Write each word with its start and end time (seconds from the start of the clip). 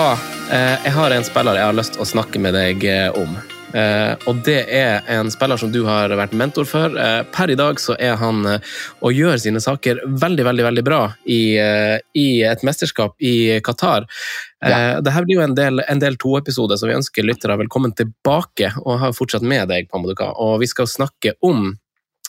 Pa, 0.00 0.12
eh, 0.52 0.78
jeg 0.84 0.94
har 0.96 1.12
en 1.12 1.24
spiller 1.26 1.58
jeg 1.58 1.68
har 1.68 1.74
lyst 1.76 1.92
til 1.92 2.00
å 2.00 2.06
snakke 2.08 2.40
med 2.40 2.54
deg 2.56 2.84
eh, 2.88 3.18
om. 3.20 3.34
Eh, 3.76 4.14
og 4.30 4.38
det 4.46 4.62
er 4.72 5.04
en 5.12 5.28
spiller 5.28 5.60
som 5.60 5.68
du 5.74 5.82
har 5.84 6.14
vært 6.16 6.32
mentor 6.32 6.64
for. 6.64 6.96
per 7.34 7.52
i 7.52 7.56
dag 7.58 7.76
så 7.82 7.98
er 8.00 8.16
han 8.16 8.46
og 8.48 9.12
gjør 9.12 9.36
sine 9.42 9.60
saker 9.60 10.00
veldig, 10.22 10.46
veldig 10.48 10.64
veldig 10.70 10.84
bra 10.86 11.02
i, 11.28 11.42
i 12.16 12.26
et 12.48 12.64
mesterskap 12.64 13.12
i 13.20 13.60
Qatar. 13.66 14.08
Ja. 14.64 15.02
Dette 15.04 15.26
blir 15.26 15.36
jo 15.36 15.44
en 15.44 15.58
del, 15.58 15.84
en 15.84 16.00
del 16.00 16.16
to-episode, 16.16 16.80
så 16.80 16.88
vi 16.88 16.96
ønsker 16.96 17.28
lyttere 17.28 17.60
velkommen 17.60 17.92
tilbake. 17.92 18.72
Og 18.86 19.02
har 19.04 19.12
fortsatt 19.12 19.44
med 19.44 19.68
deg, 19.68 19.90
Pamoduka. 19.92 20.32
Og 20.40 20.62
vi 20.64 20.70
skal 20.70 20.88
snakke 20.88 21.36
om 21.44 21.74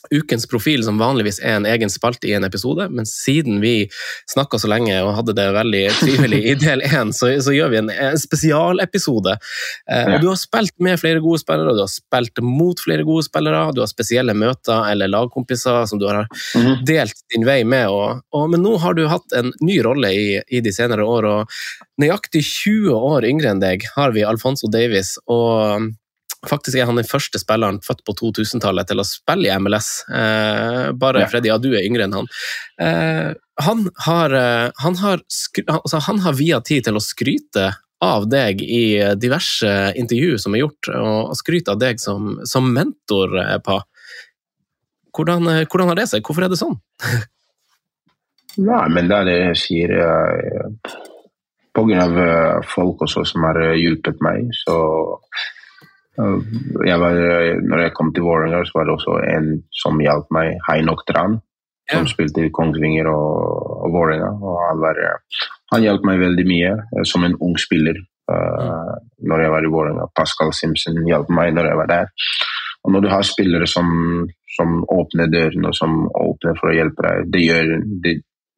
ukens 0.09 0.47
profil, 0.49 0.83
som 0.83 0.99
vanligvis 0.99 1.39
er 1.43 1.59
en 1.59 1.67
egen 1.69 1.91
spalte 1.91 2.27
i 2.29 2.33
en 2.33 2.45
episode, 2.47 2.87
men 2.89 3.07
siden 3.07 3.59
vi 3.61 3.89
snakka 4.31 4.59
så 4.61 4.69
lenge 4.71 4.95
og 5.03 5.13
hadde 5.19 5.35
det 5.37 5.47
veldig 5.55 5.83
trivelig 5.99 6.41
i 6.51 6.55
del 6.61 6.83
én, 6.87 7.13
så, 7.15 7.29
så, 7.43 7.53
gjør 7.55 7.73
vi 7.73 7.79
en, 7.81 7.91
en 7.93 8.19
spesialepisode. 8.19 9.37
Eh, 9.91 10.09
og 10.15 10.23
du 10.23 10.29
har 10.31 10.39
spilt 10.41 10.75
med 10.83 10.99
flere 11.01 11.21
gode 11.23 11.43
spillere, 11.43 11.75
du 11.77 11.83
har 11.83 11.91
spilt 11.91 12.41
mot 12.45 12.81
flere 12.81 13.05
gode 13.07 13.27
spillere, 13.27 13.67
du 13.75 13.83
har 13.83 13.91
spesielle 13.91 14.35
møter 14.37 14.89
eller 14.89 15.11
lagkompiser 15.11 15.85
som 15.89 16.01
du 16.01 16.07
har 16.09 16.23
mhm. 16.25 16.81
delt 16.87 17.25
din 17.33 17.45
vei 17.47 17.61
med, 17.67 17.87
og, 17.93 18.25
og, 18.33 18.49
men 18.51 18.65
nå 18.65 18.77
har 18.81 18.97
du 18.97 19.05
hatt 19.11 19.37
en 19.37 19.53
ny 19.61 19.79
rolle 19.85 20.11
i, 20.15 20.27
i 20.49 20.63
de 20.63 20.73
senere 20.75 21.05
år. 21.05 21.29
og 21.29 21.57
Nøyaktig 22.01 22.41
20 22.47 22.95
år 22.97 23.27
yngre 23.29 23.51
enn 23.53 23.61
deg 23.61 23.85
har 23.95 24.15
vi 24.15 24.25
Alfonso 24.25 24.69
Davies. 24.71 25.17
og 25.29 25.91
Faktisk 26.49 26.79
er 26.79 26.87
han 26.89 26.97
den 26.97 27.05
første 27.05 27.37
spilleren 27.37 27.77
født 27.85 28.01
på 28.07 28.15
2000-tallet 28.17 28.89
til 28.89 29.01
å 29.01 29.05
spille 29.05 29.45
i 29.45 29.57
MLS. 29.61 29.91
Eh, 30.09 30.89
bare 30.97 31.21
ja. 31.25 31.29
Freddy 31.29 31.51
Adu 31.53 31.69
er 31.75 31.85
yngre 31.85 32.07
enn 32.07 32.17
han. 32.17 32.29
Eh, 32.81 33.29
han, 33.61 33.83
har, 34.07 34.33
eh, 34.33 34.71
han, 34.81 34.97
har 35.03 35.21
altså, 35.21 36.01
han 36.07 36.23
har 36.25 36.37
via 36.39 36.61
tid 36.65 36.87
til 36.87 36.97
å 36.97 37.03
skryte 37.03 37.69
av 38.01 38.25
deg 38.31 38.63
i 38.65 39.13
diverse 39.21 39.69
intervju 40.01 40.39
som 40.41 40.57
er 40.57 40.63
gjort, 40.63 40.89
og 40.97 41.37
skryte 41.37 41.75
av 41.75 41.81
deg 41.83 42.01
som, 42.01 42.39
som 42.49 42.71
mentor, 42.73 43.37
eh, 43.43 43.59
Pa. 43.61 43.83
Hvordan, 45.13 45.47
eh, 45.51 45.65
hvordan, 45.67 45.91
har 45.91 46.01
det 46.01 46.09
seg? 46.09 46.25
Hvorfor 46.25 46.47
er 46.47 46.49
det 46.49 46.61
sånn? 46.61 46.79
Nei, 48.71 48.85
men 48.89 49.07
det 49.11 49.19
er 49.19 49.29
det 49.29 49.39
jeg 49.43 49.61
sier. 49.67 49.97
Av 51.71 52.17
folk 52.67 53.05
også 53.05 53.23
som 53.29 53.45
har 53.47 53.61
hjulpet 53.77 54.19
meg, 54.25 54.49
så 54.65 54.75
jeg 56.19 56.99
var, 56.99 57.15
når 57.63 57.81
jeg 57.85 57.93
kom 57.95 58.11
til 58.13 58.25
Vålerenga, 58.25 58.65
så 58.67 58.77
var 58.77 58.87
det 58.87 58.95
også 58.97 59.15
en 59.31 59.49
som 59.81 59.99
hjalp 60.03 60.31
meg, 60.35 60.57
Heinok 60.67 61.05
Tran. 61.07 61.39
Ja. 61.89 61.99
Som 61.99 62.07
spilte 62.11 62.45
i 62.45 62.51
Kongsvinger 62.53 63.09
og, 63.11 63.85
og 63.85 63.93
Vålerenga. 63.95 64.31
Han, 64.69 64.81
var, 64.83 64.99
han 65.73 65.85
hjalp 65.85 66.05
meg 66.07 66.21
veldig 66.21 66.47
mye 66.47 66.73
eh, 66.77 67.05
som 67.07 67.25
en 67.27 67.35
ung 67.43 67.57
spiller 67.59 67.97
uh, 68.31 68.93
når 69.27 69.45
jeg 69.45 69.53
var 69.55 69.65
i 69.65 69.71
Vålerenga. 69.71 70.09
Pascal 70.15 70.53
Simpson 70.55 71.01
hjalp 71.07 71.31
meg 71.33 71.55
når 71.55 71.71
jeg 71.71 71.79
var 71.81 71.91
der. 71.91 72.11
Og 72.85 72.95
når 72.95 73.03
du 73.03 73.09
har 73.11 73.25
spillere 73.27 73.67
som, 73.69 73.89
som 74.55 74.81
åpner 74.89 75.29
dørene 75.31 75.69
og 75.69 75.77
som 75.77 76.05
åpner 76.07 76.55
for 76.59 76.71
å 76.71 76.75
hjelpe 76.75 77.05
deg, 77.05 77.27
det 77.33 77.43
gjør, 77.45 77.73
det, 78.05 78.15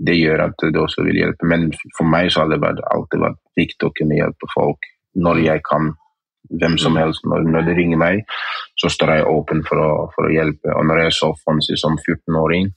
det 0.09 0.19
gjør 0.19 0.45
at 0.47 0.67
du 0.73 0.79
også 0.83 1.05
vil 1.07 1.19
hjelpe. 1.23 1.49
Men 1.49 1.71
for 1.97 2.07
meg 2.09 2.31
så 2.31 2.43
har 2.43 2.53
det 2.53 2.61
alltid 2.63 3.25
vært 3.25 3.41
viktig 3.59 3.89
å 3.89 3.95
kunne 3.97 4.19
hjelpe 4.21 4.49
folk 4.53 4.89
når 5.13 5.43
jeg 5.43 5.65
kan 5.67 5.91
hvem 6.49 6.77
som 6.77 6.97
helst. 6.99 7.25
Når, 7.29 7.45
når 7.53 7.67
de 7.67 7.75
ringer 7.77 7.99
meg, 8.01 8.23
så 8.79 8.89
står 8.89 9.15
jeg 9.15 9.29
åpen 9.29 9.63
for 9.67 9.81
å, 9.83 9.91
for 10.15 10.27
å 10.27 10.33
hjelpe. 10.33 10.73
Og 10.77 10.87
når 10.89 11.05
jeg 11.05 11.17
så 11.19 11.31
Fonsi 11.43 11.77
som 11.79 11.97
14-åring, 11.97 12.71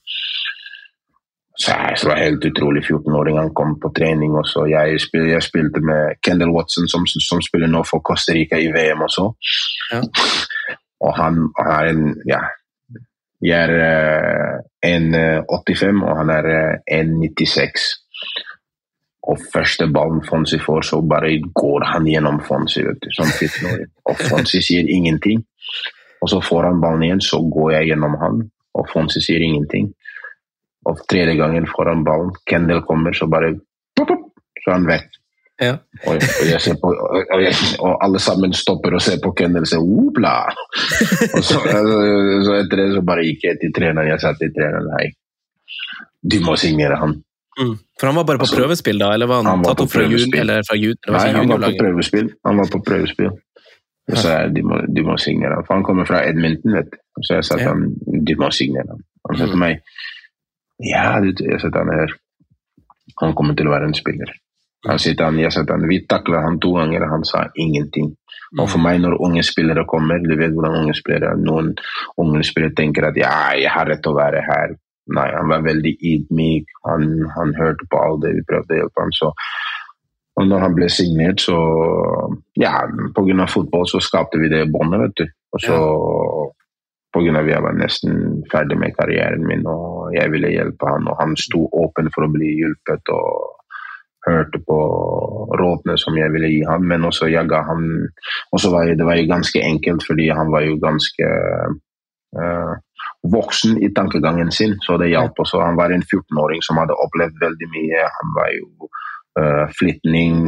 så 1.56 1.72
jeg 1.72 2.08
var 2.10 2.20
helt 2.20 2.44
utrolig. 2.44 2.82
14-åring 2.84 3.38
han 3.38 3.54
kom 3.56 3.78
på 3.80 3.90
trening 3.96 4.34
også. 4.36 4.66
Jeg, 4.68 5.00
spil, 5.00 5.30
jeg 5.30 5.42
spilte 5.42 5.80
med 5.80 6.20
Kendal 6.24 6.52
Watson, 6.52 6.88
som, 6.88 7.06
som, 7.08 7.40
spiller 7.42 7.70
nå 7.72 7.80
for 7.88 8.04
Costa 8.04 8.36
Rica 8.36 8.60
i 8.60 8.68
VM 8.74 9.06
også. 9.08 9.30
Ja. 9.92 10.02
Og 11.00 11.16
han, 11.16 11.48
har 11.58 11.92
en 11.92 12.14
Ja. 12.28 12.44
Jeg 13.44 13.68
er 13.68 14.62
1,85, 14.86 15.86
eh, 15.86 16.04
og 16.08 16.16
han 16.18 16.30
er 16.32 16.46
1,96. 16.88 17.82
Eh, 19.26 19.32
og 19.32 19.38
første 19.52 19.86
ballen 19.92 20.22
Fonsi 20.28 20.58
får, 20.58 20.82
så 20.82 21.00
bare 21.02 21.40
går 21.54 21.84
han 21.92 22.06
gjennom 22.06 22.40
Fonsi. 22.40 22.82
vet 22.82 23.00
du, 23.02 23.10
som 23.10 23.26
14 23.26 23.86
Og 24.04 24.16
Fonsi 24.16 24.62
sier 24.62 24.88
ingenting. 24.88 25.44
Og 26.22 26.30
så 26.30 26.40
får 26.40 26.64
han 26.64 26.80
ballen 26.80 27.02
igjen, 27.02 27.20
så 27.20 27.40
går 27.40 27.72
jeg 27.72 27.92
gjennom 27.92 28.16
han, 28.20 28.50
og 28.74 28.88
Fonsi 28.92 29.20
sier 29.20 29.42
ingenting. 29.42 29.92
Og 30.86 30.98
tredje 31.10 31.36
gangen 31.36 31.66
får 31.66 31.90
han 31.92 32.04
ballen, 32.04 32.32
Kendal 32.46 32.82
kommer, 32.82 33.12
så 33.12 33.26
bare 33.26 33.54
Så 34.64 34.72
han 34.72 34.86
vet. 34.86 35.06
Ja. 35.62 35.76
Og, 36.06 36.16
og, 36.16 36.80
på, 36.80 36.88
og, 37.32 37.42
jeg, 37.42 37.54
og, 37.80 38.04
alle 38.04 38.18
sammen 38.20 38.52
stopper 38.52 38.94
og 38.94 39.02
ser 39.02 39.20
på 39.22 39.30
Kendal 39.32 39.62
og 39.62 39.68
sier 39.68 39.80
'opla'. 39.80 40.52
og 41.36 41.44
så, 41.44 41.60
så, 42.44 42.56
etter 42.58 42.76
det 42.76 42.88
så 42.94 43.02
bare 43.02 43.24
gikk 43.24 43.44
jeg 43.44 43.60
til 43.60 43.72
treneren. 43.72 44.08
Jeg 44.08 44.20
sa 44.20 44.32
til 44.32 44.52
treneren 44.56 44.90
'hei, 44.96 45.06
du 46.32 46.40
må 46.44 46.56
signere 46.56 46.98
han. 46.98 47.22
Mm. 47.56 47.74
For 47.96 48.10
han 48.10 48.16
var 48.18 48.26
bare 48.28 48.40
på 48.40 48.44
altså, 48.44 48.58
prøvespill, 48.60 48.98
da? 49.00 49.14
Eller 49.16 49.30
var 49.30 49.40
han, 49.40 49.48
han 49.48 49.64
tatt 49.64 49.82
opp 49.86 49.92
fra 49.92 50.04
jul? 50.04 50.28
Eller 50.36 50.64
fra 50.68 50.76
jul 50.76 50.96
Nei, 51.08 51.26
han 51.32 51.48
var 51.48 51.62
på 51.64 51.72
prøvespill. 51.80 52.30
Han 52.44 52.60
var 52.60 52.72
på 52.72 52.80
prøvespill. 52.84 53.32
Så 54.14 54.28
jeg, 54.30 54.50
de, 54.54 54.62
må, 54.62 54.78
de 54.96 55.02
må 55.02 55.16
signere 55.18 55.56
han. 55.56 55.66
For 55.66 55.78
han 55.78 55.86
kommer 55.86 56.06
fra 56.06 56.20
Edmonton, 56.28 56.76
vet 56.76 56.92
du. 56.92 56.98
Så 57.24 57.38
jeg 57.38 57.46
sa 57.48 57.56
til 57.56 57.64
ja. 57.64 57.72
han 57.72 58.26
de 58.28 58.36
må 58.38 58.50
signere 58.54 58.92
han. 58.92 59.02
Han 59.30 59.40
sa 59.40 59.48
til 59.48 59.56
mm. 59.56 59.64
meg 59.64 59.80
ja, 60.84 61.06
jeg 61.24 61.60
sa 61.62 61.70
til 61.70 61.80
han 61.80 61.92
her 61.94 62.12
Han 63.22 63.32
kommer 63.32 63.56
til 63.56 63.70
å 63.70 63.72
være 63.72 63.88
en 63.88 63.96
spiller. 63.96 64.30
Han 64.86 65.00
sier 65.00 65.16
til 65.16 65.24
han, 65.24 65.38
jeg 65.40 65.54
sa 65.54 65.64
til 65.64 65.72
han, 65.72 65.88
Vi 65.88 66.02
takla 66.06 66.44
han 66.44 66.60
to 66.62 66.74
ganger, 66.76 67.08
han 67.10 67.24
sa 67.24 67.46
ingenting. 67.56 68.12
Og 68.60 68.68
for 68.68 68.78
mm. 68.78 68.84
meg, 68.86 69.00
når 69.02 69.16
unge 69.26 69.42
spillere 69.46 69.86
kommer, 69.88 70.20
du 70.22 70.36
vet 70.38 70.52
hvordan 70.54 70.82
unge 70.84 70.94
spillere 70.94 71.32
Noen 71.40 71.72
unge 72.22 72.44
spillere 72.46 72.76
tenker 72.76 73.08
at 73.08 73.16
ja, 73.18 73.32
jeg 73.58 73.72
har 73.72 73.88
rett 73.88 74.04
til 74.04 74.14
å 74.14 74.20
være 74.20 74.44
her. 74.46 74.76
Nei, 75.14 75.28
han 75.30 75.48
var 75.48 75.62
veldig 75.62 75.94
ydmyk. 76.02 76.70
Han, 76.88 77.08
han, 77.36 77.54
hørte 77.54 77.86
på 77.90 78.02
alt 78.02 78.22
det 78.24 78.34
vi 78.34 78.46
prøvde 78.48 78.74
å 78.74 78.80
hjelpe 78.80 79.04
ham. 79.04 79.14
Så. 79.14 79.32
Og 80.36 80.48
når 80.50 80.64
han 80.64 80.76
ble 80.76 80.88
signert, 80.92 81.40
så 81.40 81.56
Ja, 82.58 82.82
pga. 83.14 83.46
fotball 83.46 83.86
så 83.86 84.00
skapte 84.02 84.40
vi 84.42 84.50
det 84.52 84.66
båndet, 84.72 85.00
vet 85.04 85.16
du. 85.22 85.26
Og 85.54 85.62
så 85.62 85.76
ja. 85.78 86.48
pga. 87.14 87.44
jeg 87.46 87.62
var 87.62 87.78
nesten 87.78 88.42
ferdig 88.52 88.78
med 88.78 88.96
karrieren 88.98 89.46
min, 89.46 89.66
og 89.66 90.14
jeg 90.14 90.32
ville 90.32 90.52
hjelpe 90.52 90.90
han, 90.90 91.06
og 91.08 91.20
han 91.20 91.36
sto 91.36 91.68
åpen 91.72 92.10
for 92.14 92.26
å 92.26 92.32
bli 92.32 92.56
hjulpet. 92.58 93.14
og 93.14 93.56
hørte 94.26 94.58
på 94.66 94.78
rådene 95.60 95.94
som 96.02 96.16
jeg 96.18 96.32
ville 96.34 96.50
gi 96.50 96.62
han, 96.66 96.82
men 96.90 97.06
også 97.06 97.28
jeg 97.30 97.46
ga 97.46 97.62
han 97.62 97.84
Og 98.52 98.60
så 98.60 98.70
var 98.70 98.86
det, 98.86 98.98
det 98.98 99.06
var 99.06 99.14
jo 99.20 99.28
ganske 99.30 99.60
enkelt, 99.62 100.02
fordi 100.06 100.28
han 100.28 100.50
var 100.50 100.66
jo 100.66 100.78
ganske 100.82 101.28
uh, 102.40 102.72
voksen 103.22 103.82
i 103.82 103.90
tankegangen 103.94 104.52
sin, 104.52 104.76
så 104.80 104.96
det 105.00 105.10
hjalp 105.10 105.38
også. 105.38 105.60
Han 105.60 105.76
var 105.76 105.90
en 105.90 106.04
14-åring 106.04 106.62
som 106.62 106.78
hadde 106.80 106.98
opplevd 107.04 107.40
veldig 107.42 107.68
mye. 107.72 108.06
Han 108.18 108.34
var 108.36 108.50
jo 108.54 108.88
uh, 109.40 109.64
flyktning 109.78 110.46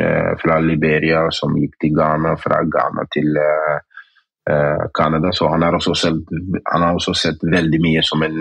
uh, 0.00 0.32
fra 0.42 0.58
Liberia 0.62 1.26
som 1.34 1.56
gikk 1.58 1.78
til 1.80 1.96
Ghana, 1.98 2.36
fra 2.40 2.62
Ghana 2.74 3.06
til 3.14 3.40
uh, 3.40 3.78
Canada. 4.96 5.32
Så 5.32 5.48
han 5.50 5.62
har, 5.62 5.78
sett, 5.80 6.34
han 6.72 6.86
har 6.86 6.94
også 6.98 7.14
sett 7.14 7.42
veldig 7.42 7.82
mye 7.82 8.02
som 8.06 8.22
en 8.26 8.38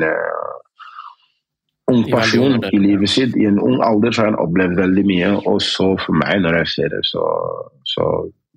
ung 1.89 2.05
person 2.09 2.59
i 2.71 2.77
livet 2.77 3.09
sitt. 3.09 3.35
I 3.37 3.49
en 3.49 3.59
ung 3.61 3.81
alder 3.85 4.13
så 4.13 4.23
har 4.23 4.31
han 4.31 4.41
opplevd 4.41 4.77
veldig 4.79 5.05
mye. 5.09 5.31
Og 5.49 5.61
så 5.61 5.91
for 6.01 6.17
meg, 6.17 6.41
når 6.43 6.61
jeg 6.61 6.73
ser 6.75 6.93
det, 6.95 7.05
så, 7.09 7.25
så 7.95 8.09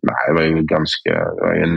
Nei, 0.03 0.19
det 0.27 0.33
var 0.35 0.47
jo 0.49 0.63
ganske 0.67 1.13
det 1.15 1.43
var 1.45 1.59
en 1.63 1.77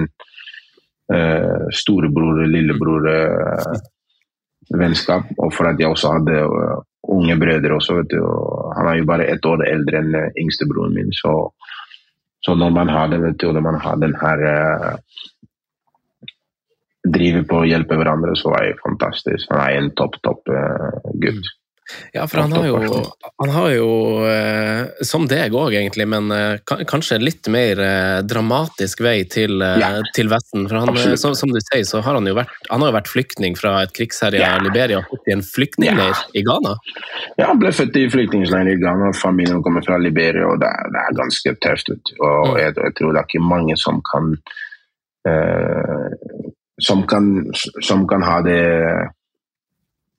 eh, 1.14 1.66
storebror, 1.72 2.48
lillebror-vennskap. 2.50 5.24
Eh, 5.32 5.36
og 5.44 5.54
for 5.54 5.66
at 5.70 5.80
jeg 5.80 5.90
også 5.90 6.12
hadde 6.18 6.46
uh, 6.46 6.78
unge 7.16 7.36
brødre 7.40 7.74
også, 7.78 7.94
vet 8.00 8.12
du. 8.14 8.20
Og 8.24 8.74
han 8.78 8.88
er 8.90 8.96
jo 9.00 9.12
bare 9.12 9.30
ett 9.34 9.46
år 9.46 9.60
eldre 9.68 9.96
enn 10.02 10.14
uh, 10.18 10.34
yngstebroren 10.42 10.94
min. 10.98 11.12
Så, 11.14 11.32
så, 12.46 12.52
når 12.56 12.70
man 12.80 12.90
har 12.90 13.06
det, 13.12 13.20
vet 13.24 13.42
du, 13.42 13.46
og 13.50 13.56
når 13.58 13.66
man 13.70 13.80
har 13.86 13.96
den 14.02 14.16
her 14.22 14.38
uh, 14.50 14.94
Driver 17.06 17.44
på 17.46 17.56
å 17.62 17.68
hjelpe 17.70 17.96
hverandre, 18.00 18.34
så 18.34 18.50
er 18.58 18.64
det 18.66 18.82
fantastisk. 18.82 19.46
Han 19.54 19.62
er 19.62 19.78
en 19.78 19.94
topp, 19.94 20.18
topp 20.26 20.50
gutt. 21.22 21.46
Ja, 22.14 22.28
for 22.28 22.42
han 22.42 22.54
har 22.56 22.66
jo, 22.66 22.78
han 23.38 23.52
har 23.54 23.70
jo 23.76 23.90
eh, 24.26 25.04
som 25.06 25.28
deg 25.30 25.54
òg, 25.54 25.76
egentlig, 25.78 26.08
men 26.10 26.32
eh, 26.34 26.58
kanskje 26.66 27.20
litt 27.22 27.50
mer 27.54 27.82
eh, 27.82 28.22
dramatisk 28.26 29.04
vei 29.06 29.20
til, 29.30 29.62
ja. 29.62 29.92
til 30.18 30.32
Vesten. 30.32 30.66
For 30.72 30.82
han, 30.82 31.18
som, 31.22 31.36
som, 31.38 31.54
du 31.54 31.62
sier, 31.62 31.86
så 31.86 32.02
har 32.06 32.18
han 32.18 32.26
jo 32.30 32.36
vært, 32.38 32.54
han 32.72 32.82
har 32.82 32.90
jo 32.90 32.98
vært 32.98 33.12
flyktning 33.14 33.58
fra 33.60 33.78
et 33.86 33.94
krigsherja 33.96 34.42
ja. 34.42 34.56
Liberia 34.66 35.04
i 35.30 35.36
en 35.36 35.46
flyktningleir 35.46 36.14
ja. 36.14 36.24
i 36.34 36.46
Ghana? 36.48 36.74
Ja, 37.38 37.52
han 37.52 37.62
ble 37.62 37.74
født 37.76 38.00
i 38.02 38.08
flyktningleir 38.12 38.72
i 38.74 38.78
Ghana. 38.82 39.12
Familien 39.18 39.62
kommer 39.66 39.86
fra 39.86 40.00
Liberia, 40.02 40.50
og 40.50 40.62
det 40.64 40.72
er, 40.72 40.94
det 40.96 41.04
er 41.04 41.20
ganske 41.22 41.56
tøft. 41.62 41.94
Og 41.94 42.56
mm. 42.56 42.62
jeg, 42.64 42.78
jeg, 42.82 42.98
tror 42.98 43.14
det 43.14 43.22
er 43.22 43.30
ikke 43.30 43.46
mange 43.46 43.78
som 43.78 44.02
kan 44.10 44.34
uh, 45.30 46.10
som 46.82 47.06
kan, 47.08 47.54
som 47.82 48.08
kan 48.08 48.24
ha 48.26 48.42
det 48.42 48.64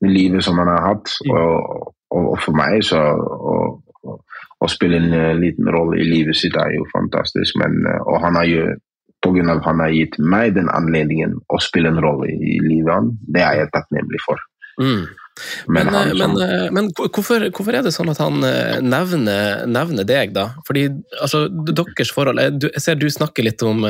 livet 0.05 0.45
som 0.45 0.59
han 0.61 0.71
har 0.73 0.83
hatt. 0.91 1.13
Mm. 1.27 1.37
Og, 1.37 1.93
og, 2.11 2.25
og 2.35 2.41
for 2.45 2.59
meg 2.59 2.85
så 2.87 3.03
å 4.57 4.69
spille 4.71 5.01
en 5.01 5.13
uh, 5.13 5.35
liten 5.37 5.69
rolle 5.73 6.01
i 6.01 6.09
livet 6.09 6.39
sitt 6.39 6.57
er 6.57 6.75
jo 6.77 6.87
fantastisk. 6.93 7.59
Men, 7.61 7.81
uh, 7.87 8.03
og 8.07 8.21
han 8.25 8.39
har 8.41 8.49
jo 8.51 8.67
av 9.27 9.65
han 9.65 9.81
har 9.83 9.91
gitt 9.91 10.19
meg 10.23 10.53
den 10.55 10.69
anledningen 10.71 11.33
å 11.51 11.59
spille 11.59 11.91
en 11.91 11.99
rolle 11.99 12.29
i 12.31 12.59
livet 12.63 12.93
han, 12.93 13.09
det 13.27 13.43
er 13.43 13.57
jeg 13.59 13.73
takknemlig 13.75 14.21
for. 14.23 14.43
Mm. 14.79 15.09
Men, 15.69 15.91
men, 15.93 16.13
men, 16.17 16.37
men 16.75 16.91
hvorfor, 16.97 17.49
hvorfor, 17.51 17.77
er 17.77 17.85
det 17.85 17.93
sånn 17.95 18.11
at 18.13 18.21
han 18.23 18.41
nevner, 18.85 19.67
nevner 19.69 20.07
deg, 20.09 20.33
da? 20.37 20.49
Fordi 20.67 20.87
altså, 21.21 21.47
deres 21.69 22.13
forhold 22.15 22.41
Jeg 22.41 22.83
ser 22.83 22.97
du 22.99 23.09
snakker 23.13 23.45
litt 23.45 23.63
om 23.67 23.85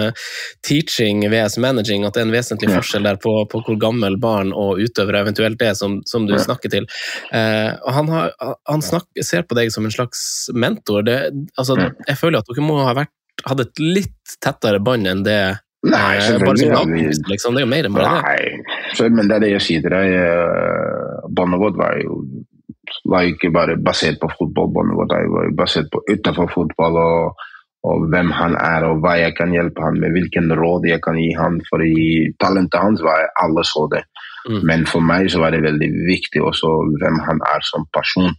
teaching 0.66 1.22
vs 1.30 1.58
managing, 1.62 2.06
at 2.06 2.16
det 2.16 2.24
er 2.24 2.28
en 2.28 2.34
vesentlig 2.34 2.72
forskjell 2.74 3.06
der 3.06 3.20
på, 3.22 3.32
på, 3.50 3.62
hvor 3.66 3.78
gammel 3.80 4.18
barn 4.20 4.52
og 4.56 4.82
utøvere 4.82 5.22
eventuelt 5.26 5.62
er 5.62 5.76
som, 5.78 6.00
som 6.08 6.26
du 6.28 6.34
snakker 6.38 6.72
til. 6.72 6.88
Eh, 7.32 7.70
han, 7.98 8.10
har, 8.12 8.32
han 8.68 8.84
snakker, 8.84 9.26
ser 9.26 9.46
på 9.46 9.58
deg 9.58 9.72
som 9.74 9.86
en 9.86 9.94
slags 9.94 10.22
mentor. 10.54 11.06
Det, 11.06 11.18
altså. 11.56 11.78
Jeg 12.06 12.18
føler 12.20 12.40
at 12.40 12.50
dere 12.50 12.66
må 12.66 12.80
ha 12.86 12.96
vært 12.96 13.14
hatt 13.46 13.60
et 13.60 13.82
litt 13.82 14.36
tettere 14.42 14.80
bånd 14.82 15.08
enn 15.10 15.24
det 15.26 15.40
Nei, 15.86 16.16
eh, 16.16 16.26
selvfølgelig. 16.26 16.68
Bare 16.72 17.00
liksom. 17.30 17.54
Det 17.54 17.62
er 17.62 17.66
jo 17.66 17.70
mer 17.72 17.88
enn 17.88 17.96
bare 17.96 18.12
det. 18.12 18.50
Nei, 19.00 19.08
men 19.14 19.30
det 19.30 19.36
er 19.36 19.44
det 19.44 19.52
jeg 19.54 19.64
sier 19.66 19.86
til 19.86 19.94
deg. 19.94 20.14
Eh, 20.20 21.26
båndet 21.38 21.62
vårt 21.62 21.80
var 21.80 21.98
jo 22.02 22.22
var 23.10 23.26
ikke 23.26 23.50
bare 23.54 23.76
basert 23.82 24.18
på 24.22 24.30
fotball. 24.38 24.72
Båndet 24.74 24.98
vårt 24.98 25.14
var 25.34 25.52
basert 25.58 25.90
på 25.92 26.02
utenfor 26.10 26.50
fotball 26.54 26.98
og, 27.02 27.44
og, 27.86 28.06
hvem 28.12 28.30
han 28.34 28.56
er 28.58 28.86
og 28.88 29.02
hva 29.04 29.16
jeg 29.20 29.36
kan 29.38 29.54
hjelpe 29.54 29.84
han 29.84 30.00
med. 30.02 30.14
Hvilken 30.16 30.54
råd 30.58 30.88
jeg 30.90 31.02
kan 31.06 31.18
gi 31.20 31.30
han. 31.38 31.60
For 31.70 31.82
i 31.82 32.32
talentet 32.42 32.82
hans 32.82 33.02
var 33.06 33.28
alle 33.42 33.66
så 33.66 33.86
det. 33.92 34.04
Mm. 34.46 34.60
Men 34.68 34.86
for 34.86 35.02
meg 35.02 35.30
så 35.32 35.42
var 35.42 35.54
det 35.54 35.64
veldig 35.66 35.90
viktig 36.06 36.42
også 36.42 36.70
hvem 37.02 37.18
han 37.26 37.42
er 37.54 37.66
som 37.66 37.86
person. 37.94 38.30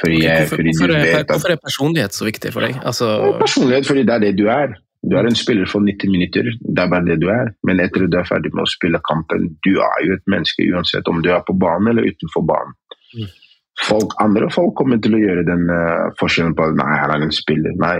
Fordi 0.00 0.16
okay, 0.16 0.36
hvorfor, 0.38 0.56
fordi 0.56 0.72
hvorfor, 0.78 0.94
er, 0.96 1.24
hvorfor, 1.28 1.52
er, 1.52 1.58
personlighet 1.60 2.14
så 2.16 2.24
viktig 2.24 2.52
for 2.54 2.64
deg? 2.64 2.78
Altså... 2.88 3.10
Personlighet 3.40 3.86
fordi 3.86 4.06
det 4.08 4.14
er 4.14 4.22
det 4.24 4.38
du 4.38 4.46
er. 4.48 4.72
Du 5.00 5.16
er 5.16 5.24
en 5.24 5.36
spiller 5.38 5.68
for 5.70 5.80
90 5.80 6.12
minutter, 6.12 6.50
det 6.60 6.82
er 6.82 6.90
bare 6.92 7.06
det 7.06 7.20
du 7.22 7.28
er. 7.32 7.54
Men 7.64 7.80
etter 7.80 8.04
at 8.04 8.12
du 8.12 8.18
er 8.20 8.28
ferdig 8.28 8.52
med 8.52 8.66
å 8.66 8.70
spille 8.70 9.00
kampen, 9.08 9.48
du 9.64 9.72
er 9.80 10.00
jo 10.04 10.16
et 10.16 10.26
menneske 10.28 10.66
uansett 10.68 11.08
om 11.08 11.22
du 11.24 11.30
er 11.32 11.40
på 11.46 11.56
banen 11.56 11.94
eller 11.94 12.10
utenfor 12.10 12.44
banen. 12.50 12.76
Mm. 13.16 13.30
Folk, 13.80 14.12
andre 14.20 14.50
folk 14.52 14.74
kommer 14.76 15.00
til 15.00 15.16
å 15.16 15.22
gjøre 15.22 15.46
den 15.48 15.64
uh, 15.72 16.10
forskjellen 16.20 16.52
på 16.58 16.68
nei, 16.76 16.90
han 17.00 17.14
er 17.14 17.24
en 17.24 17.32
spiller. 17.32 17.72
Nei, 17.80 17.96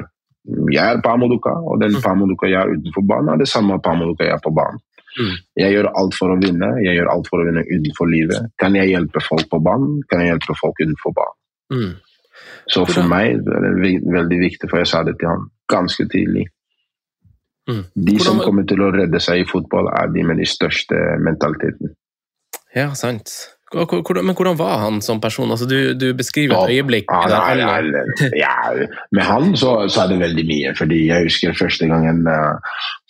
jeg 0.74 0.84
er 0.84 1.00
Pamoduka, 1.04 1.54
og 1.64 1.80
den 1.80 1.96
mm. 1.96 2.02
Pamoduka 2.04 2.50
jeg 2.50 2.60
er 2.60 2.76
utenfor 2.76 3.08
banen, 3.08 3.32
er 3.32 3.40
det 3.40 3.48
samme 3.48 3.80
Pamoduka 3.80 4.28
jeg 4.28 4.36
er 4.36 4.44
på 4.44 4.52
banen. 4.60 4.84
Mm. 5.16 5.32
Jeg 5.58 5.74
gjør 5.74 5.88
alt 6.02 6.14
for 6.20 6.34
å 6.34 6.38
vinne, 6.38 6.68
jeg 6.84 7.00
gjør 7.00 7.10
alt 7.14 7.32
for 7.32 7.40
å 7.40 7.48
vinne 7.48 7.64
utenfor 7.66 8.12
livet. 8.12 8.52
Kan 8.60 8.76
jeg 8.76 8.92
hjelpe 8.92 9.24
folk 9.24 9.48
på 9.50 9.64
banen, 9.64 9.98
kan 10.10 10.22
jeg 10.22 10.34
hjelpe 10.34 10.60
folk 10.60 10.84
utenfor 10.84 11.16
banen. 11.16 11.38
Mm. 11.72 11.90
Så 12.70 12.84
for 12.88 13.08
meg 13.08 13.40
er 13.40 13.66
det 13.66 13.96
veldig 14.04 14.38
viktig, 14.44 14.68
for 14.68 14.82
jeg 14.82 14.90
sa 14.90 15.02
det 15.06 15.16
til 15.18 15.32
han 15.32 15.48
ganske 15.70 16.06
tidlig. 16.12 16.46
Mm. 17.68 17.84
De 18.08 18.18
som 18.22 18.40
kommer 18.40 18.66
til 18.68 18.82
å 18.82 18.90
redde 18.94 19.20
seg 19.22 19.42
i 19.42 19.48
fotball, 19.48 19.90
er 19.92 20.12
de 20.14 20.26
med 20.26 20.40
de 20.40 20.48
største 20.48 20.98
mentaliteten. 21.22 21.94
Ja, 22.76 22.92
sant. 22.94 23.32
Men 23.70 24.34
hvordan 24.34 24.58
var 24.58 24.80
han 24.82 24.98
som 25.02 25.20
person? 25.22 25.50
Altså, 25.50 25.66
du, 25.70 25.94
du 25.94 26.08
beskriver 26.18 26.56
et 26.58 26.72
øyeblikk 26.74 27.12
ja, 27.12 27.20
nei, 27.30 27.54
nei, 27.54 27.82
nei, 27.86 28.30
ja, 28.40 28.54
Med 29.14 29.22
han 29.22 29.52
så, 29.54 29.76
så, 29.86 30.02
er 30.02 30.10
det 30.10 30.18
veldig 30.24 30.44
mye. 30.48 30.72
fordi 30.78 31.04
Jeg 31.06 31.28
husker 31.28 31.54
første 31.58 31.86
gangen, 31.86 32.24
uh, 32.26 32.58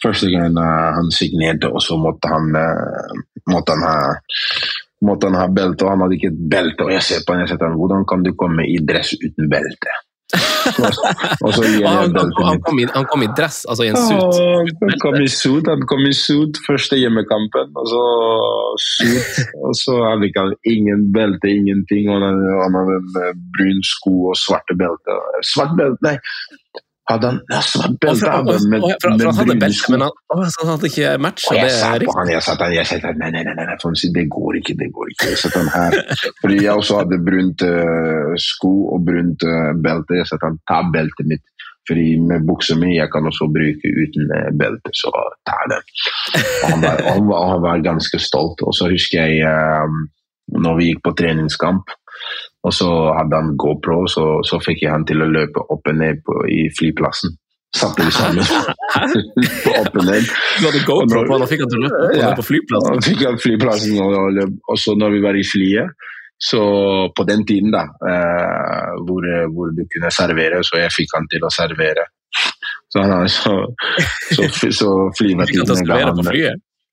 første 0.04 0.28
gangen 0.28 0.60
uh, 0.60 0.92
han 0.98 1.08
signerte, 1.16 1.72
og 1.72 1.80
så 1.84 1.96
måtte 1.96 2.28
han, 2.28 2.52
uh, 2.52 3.40
måtte 3.48 3.76
han 3.76 3.88
ha 3.88 3.96
måtte 5.00 5.30
han 5.30 5.40
ha 5.40 5.48
belte, 5.48 5.86
og 5.86 5.94
han 5.94 6.04
hadde 6.04 6.18
ikke 6.18 6.32
et 6.34 6.44
belte. 6.52 6.84
Og 6.84 6.92
jeg 6.92 7.06
ser 7.08 7.24
på 7.24 7.32
han, 7.32 7.46
jeg 7.46 7.54
ser 7.54 7.76
hvordan 7.80 8.04
kan 8.08 8.24
du 8.26 8.34
komme 8.36 8.68
i 8.68 8.76
dress 8.84 9.14
uten 9.16 9.48
belte? 9.48 9.96
Og 11.44 11.54
så 11.54 11.62
gir 11.64 11.80
jeg 11.80 11.90
han, 11.90 12.14
han, 12.14 12.60
kom 12.66 12.78
i, 12.82 12.86
han 12.94 13.06
kom 13.10 13.24
i 13.24 13.30
dress, 13.38 13.62
altså 13.70 13.86
i 13.86 13.90
en 13.92 13.98
suit? 13.98 14.78
han 14.82 15.00
kom 15.02 15.18
i 15.20 15.28
suit, 15.30 15.70
han 15.70 15.86
kom 15.90 16.04
i 16.06 16.12
suit 16.16 16.60
første 16.66 16.98
hjemmekampen, 17.00 17.72
og 17.74 17.90
så 17.90 18.04
suit. 18.84 19.40
Og 19.64 19.74
så 19.78 19.96
hadde 20.04 20.28
ikke 20.28 20.44
han 20.46 20.54
ingen 20.68 21.08
belte, 21.14 21.50
ingenting. 21.50 22.10
Og 22.12 22.22
han 22.22 22.78
hadde 22.78 23.00
en 23.00 23.42
brun 23.56 23.82
sko 23.86 24.14
og 24.32 24.38
svarte 24.38 24.76
belte. 24.78 25.18
Svart 25.54 25.76
belte, 25.78 26.00
nei! 26.06 26.16
Hadde 27.14 27.30
han 27.30 27.64
svart 27.66 27.96
belte. 28.02 28.20
For, 28.24 28.46
med, 28.46 28.66
med, 28.72 28.96
for 29.02 29.14
han 29.14 29.38
hadde 29.40 29.56
belte, 29.60 29.92
men 29.94 30.04
han, 30.06 30.14
han 30.32 30.70
hadde 30.72 30.90
ikke 30.90 31.12
matcha 31.26 31.54
det? 31.54 31.62
Jeg 31.62 31.76
sa 31.76 31.90
på 32.02 32.16
han, 32.18 32.32
jeg 32.34 32.44
sa 32.46 32.54
til 32.56 32.66
han, 32.66 32.74
jeg 32.76 32.88
sa 32.90 32.98
til 32.98 33.08
han, 33.10 33.20
nei, 33.22 33.30
nei, 33.36 33.44
nei, 33.46 33.66
nei, 33.68 34.12
det 34.18 34.26
går 34.36 34.60
ikke, 34.60 34.76
det 34.80 34.90
går 34.96 35.14
ikke. 35.14 35.30
Jeg 35.32 35.40
sa 35.42 35.52
til 35.54 35.64
han 35.64 35.72
her, 35.74 36.26
fordi 36.40 36.60
jeg 36.64 36.74
også 36.74 37.00
hadde 37.02 37.20
brunt 37.30 37.64
uh, 37.66 38.34
sko 38.50 38.74
og 38.94 39.08
brunt 39.08 39.46
uh, 39.46 39.72
belte. 39.86 40.20
Jeg 40.20 40.30
sa 40.30 40.38
til 40.38 40.50
han, 40.50 40.60
ta 40.70 40.82
beltet 40.94 41.30
mitt. 41.32 41.46
Fordi 41.88 42.06
med 42.22 42.44
buksa 42.46 42.76
mi 42.78 42.92
jeg 42.92 43.08
kan 43.10 43.24
også 43.26 43.48
bruke 43.50 43.90
uten 44.02 44.30
uh, 44.30 44.50
belte, 44.54 44.92
så 44.94 45.10
ta 45.48 45.58
den. 45.72 45.86
Han 46.68 46.84
var, 46.84 47.02
han, 47.08 47.24
var, 47.26 47.46
han 47.54 47.62
var 47.64 47.84
ganske 47.84 48.20
stolt. 48.22 48.62
Og 48.62 48.76
så 48.76 48.90
husker 48.92 49.26
jeg 49.26 49.48
uh, 49.48 50.00
når 50.60 50.78
vi 50.78 50.90
gikk 50.90 51.02
på 51.06 51.14
treningskamp 51.18 51.90
og 52.66 52.74
så 52.76 52.90
hadde 53.16 53.38
han 53.38 53.54
GoPro, 53.60 54.02
så, 54.10 54.26
så 54.46 54.60
fikk 54.62 54.84
jeg 54.84 54.92
han 54.92 55.06
til 55.08 55.22
å 55.24 55.30
løpe 55.30 55.62
opp 55.72 55.88
og 55.88 55.96
ned 55.96 56.20
på, 56.26 56.42
i 56.50 56.66
flyplassen. 56.76 57.36
Satte 57.76 58.02
vi 58.02 58.10
sammen 58.10 58.44
på 59.64 59.74
opp 59.78 59.94
og 59.94 60.06
ned. 60.08 60.26
Du 60.58 60.66
hadde 60.66 60.84
GoPro 60.84 61.24
på, 61.28 61.40
da 61.40 61.50
fikk 61.50 61.64
han 61.64 61.72
til 61.72 61.80
å 61.80 61.84
løpe 61.86 62.00
opp 62.00 62.14
og 62.14 62.22
ned 62.22 62.40
på 62.40 62.46
flyplassen? 62.50 62.96
Ja, 62.96 63.04
fikk 63.08 63.26
han 63.28 63.42
flyplassen, 63.44 64.00
og, 64.04 64.40
og 64.68 64.80
så 64.80 64.96
når 64.98 65.14
vi 65.16 65.22
var 65.26 65.38
i 65.38 65.44
flyet 65.46 66.08
så 66.40 66.62
på 67.16 67.24
den 67.28 67.42
tiden, 67.46 67.68
da, 67.74 67.82
eh, 68.10 68.92
hvor, 69.04 69.24
hvor, 69.52 69.72
du 69.76 69.82
kunne 69.92 70.08
servere, 70.08 70.62
så 70.64 70.78
jeg 70.80 70.94
fikk 70.94 71.12
han 71.18 71.26
til 71.28 71.44
å 71.44 71.50
servere. 71.52 72.06
Så, 72.90 73.02
han, 73.04 73.28
så, 73.28 73.52
så, 74.32 74.70
så 74.72 74.88
flyvertinnene 75.18 75.84
ga 75.84 75.98
han 76.08 76.22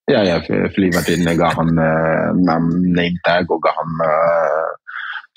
ja, 0.07 0.19
ja, 0.24 0.36
flyvertinnene 0.75 1.34
ga 1.39 1.54
han 1.56 1.72
name 1.78 3.07
tag 3.25 3.50
og 3.51 3.63
ga 3.63 3.74
han 3.75 3.95
uh, 4.04 4.87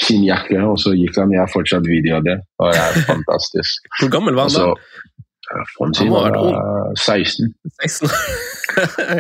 sin 0.00 0.25
jakke, 0.25 0.58
og 0.64 0.79
så 0.81 0.94
gikk 0.97 1.19
han. 1.20 1.32
Jeg 1.35 1.43
har 1.43 1.52
fortsatt 1.52 1.87
video 1.88 2.19
av 2.19 2.26
det, 2.26 2.38
og 2.61 2.73
det 2.73 2.81
er 2.81 3.06
fantastisk. 3.08 3.88
Hvor 4.00 4.12
gammel 4.17 4.38
var 4.38 4.50
han 4.50 4.56
da? 4.56 4.99
Fonsi 5.75 6.06
var, 6.06 6.31
var 6.31 6.95
16. 6.95 7.49
16. 7.83 8.11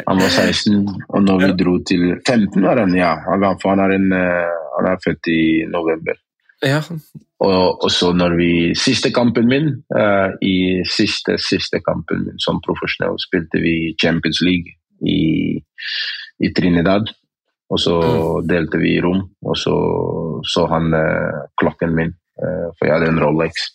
han 0.06 0.20
var 0.20 0.28
16, 0.30 0.84
og 1.08 1.24
når 1.26 1.40
vi 1.42 1.48
dro 1.58 1.72
til 1.88 2.04
15 2.22 2.62
var 2.62 2.78
han, 2.78 2.94
ja. 2.94 3.16
Han 3.26 3.42
er, 3.42 3.96
en, 3.96 4.12
eh, 4.14 4.58
han 4.76 4.90
er 4.92 5.00
født 5.04 5.30
i 5.32 5.40
november. 5.72 6.20
Ja. 6.62 6.82
Og, 7.40 7.84
og, 7.84 7.90
så 7.90 8.12
når 8.12 8.36
vi 8.36 8.50
Siste 8.76 9.10
kampen 9.16 9.48
min, 9.48 9.70
uh, 9.96 10.28
i 10.44 10.84
siste, 10.84 11.38
siste 11.40 11.80
kampen 11.86 12.26
min 12.26 12.42
som 12.42 12.60
profesjonell, 12.66 13.16
spilte 13.22 13.62
vi 13.64 13.94
Champions 14.02 14.42
League 14.44 14.76
i, 15.00 15.56
i 16.44 16.52
Trinidad. 16.56 17.08
Og 17.70 17.78
så 17.80 17.96
mm. 18.02 18.48
delte 18.50 18.80
vi 18.82 18.98
rom, 19.00 19.22
og 19.46 19.56
så 19.56 19.74
så 20.48 20.66
han 20.70 20.94
uh, 20.94 21.44
klokken 21.60 21.94
min, 21.96 22.14
uh, 22.42 22.68
for 22.76 22.88
jeg 22.88 22.96
hadde 22.96 23.12
en 23.12 23.22
Rolex. 23.22 23.68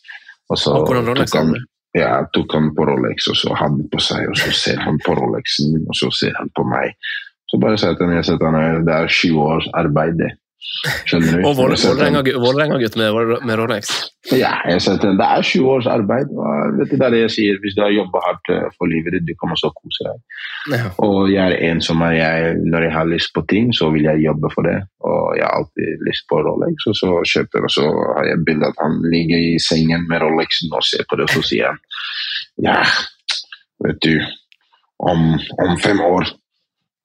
Og 0.50 0.60
så 0.62 0.76
Rolex 0.86 1.32
tok 1.32 1.40
han, 1.42 1.54
ja, 1.98 2.12
tok 2.36 2.58
han 2.58 2.72
på 2.78 2.88
Rolex, 2.90 3.30
og 3.32 3.40
så 3.40 3.56
han 3.60 3.80
på 3.92 4.02
seg, 4.04 4.30
og 4.32 4.40
så 4.40 4.54
ser 4.56 4.82
han 4.86 5.00
på 5.06 5.16
Rolexen 5.18 5.74
min, 5.74 5.86
og 5.90 5.98
så 5.98 6.12
ser 6.14 6.36
han 6.40 6.52
på 6.58 6.66
meg. 6.70 6.96
Så 7.52 7.60
bare 7.62 7.78
sier 7.78 7.94
jeg 7.94 8.00
til 8.26 8.46
ham 8.46 8.86
det 8.88 8.96
er 8.96 9.12
sju 9.12 9.38
års 9.44 9.68
arbeid, 9.78 10.18
det. 10.22 10.32
Skjønner 11.06 11.40
du? 11.40 11.46
Og 11.48 11.56
Vålerenga-gutt 11.58 12.98
med, 13.00 13.32
med 13.46 13.58
Rolex? 13.60 13.92
Ja, 14.34 14.52
det 14.66 15.26
er 15.26 15.46
sju 15.46 15.66
års 15.70 15.88
arbeid. 15.90 16.32
Og 16.34 16.78
vet 16.80 16.92
du, 16.92 16.96
det 16.98 17.06
er 17.08 17.14
det 17.14 17.22
jeg 17.24 17.34
sier. 17.36 17.60
Hvis 17.62 17.76
du 17.78 17.82
har 17.84 17.94
jobba 17.94 18.22
hardt 18.26 18.52
eh, 18.54 18.68
for 18.78 18.90
livet 18.90 19.16
ditt, 19.16 19.26
du 19.30 19.34
kan 19.40 19.54
også 19.54 19.72
kose 19.78 20.08
deg. 20.08 20.22
Ja. 20.74 20.92
Og 21.06 21.30
jeg 21.30 21.42
er 21.46 21.58
en 21.70 21.82
som 21.86 22.02
er 22.06 22.16
jeg, 22.18 22.56
når 22.66 22.88
jeg 22.88 22.94
har 22.98 23.10
lyst 23.10 23.34
på 23.36 23.46
ting, 23.50 23.74
så 23.78 23.90
vil 23.94 24.08
jeg 24.08 24.26
jobbe 24.26 24.52
for 24.54 24.68
det. 24.68 24.78
Og 25.06 25.38
jeg 25.38 25.46
har 25.46 25.60
alltid 25.60 26.06
lyst 26.10 26.26
på 26.32 26.42
Rolex, 26.46 26.88
og 26.92 26.98
så 27.02 27.12
kjøper 27.34 27.68
og 27.70 27.76
så 27.78 27.86
har 28.18 28.32
jeg 28.32 28.46
bilde 28.48 28.72
at 28.72 28.82
han 28.82 28.98
ligger 29.14 29.50
i 29.52 29.60
sengen 29.70 30.08
med 30.10 30.26
Rolexen 30.26 30.74
og 30.74 30.86
ser 30.86 31.06
på 31.10 31.20
det, 31.20 31.30
og 31.30 31.38
så 31.38 31.46
sier 31.50 31.70
han 31.70 31.82
ja, 32.64 32.80
vet 33.84 33.98
du, 34.06 34.14
om, 35.04 35.34
om 35.60 35.78
fem 35.84 36.00
år 36.02 36.30